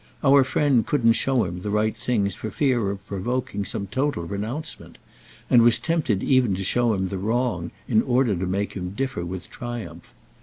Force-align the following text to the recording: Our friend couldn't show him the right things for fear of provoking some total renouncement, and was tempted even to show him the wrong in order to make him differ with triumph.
Our 0.23 0.43
friend 0.43 0.83
couldn't 0.83 1.13
show 1.13 1.43
him 1.43 1.61
the 1.61 1.69
right 1.69 1.95
things 1.95 2.33
for 2.33 2.49
fear 2.49 2.89
of 2.89 3.05
provoking 3.05 3.63
some 3.65 3.85
total 3.85 4.23
renouncement, 4.23 4.97
and 5.47 5.61
was 5.61 5.77
tempted 5.77 6.23
even 6.23 6.55
to 6.55 6.63
show 6.63 6.95
him 6.95 7.09
the 7.09 7.19
wrong 7.19 7.69
in 7.87 8.01
order 8.01 8.35
to 8.35 8.47
make 8.47 8.73
him 8.73 8.95
differ 8.95 9.23
with 9.23 9.47
triumph. 9.51 10.11